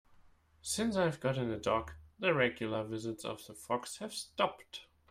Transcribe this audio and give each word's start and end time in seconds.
Since 0.63 0.95
I've 0.95 1.19
gotten 1.19 1.51
a 1.51 1.59
dog, 1.59 1.91
the 2.17 2.33
regular 2.33 2.83
visits 2.83 3.23
of 3.23 3.45
the 3.45 3.53
fox 3.53 3.97
have 3.97 4.13
stopped. 4.15 4.87